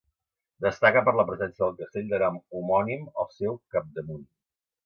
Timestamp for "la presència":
1.19-1.63